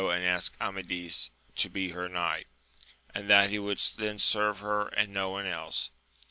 AMADIS 0.03 0.47
OF 0.47 0.57
GAUL. 0.57 1.29
17 1.53 1.71
be 1.71 1.89
her 1.91 2.09
knight, 2.09 2.47
and 3.13 3.27
that 3.29 3.51
he 3.51 3.59
would 3.59 3.77
then 3.97 4.17
serve 4.17 4.57
her 4.57 4.87
and 4.87 5.13
no 5.13 5.29
one 5.29 5.45
else. 5.45 5.91